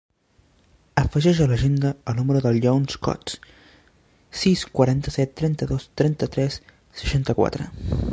[1.01, 3.35] Afegeix a l'agenda el número del Younes Cots:
[4.45, 6.59] sis, quaranta-set, trenta-dos, trenta-tres,
[7.03, 7.69] seixanta-quatre.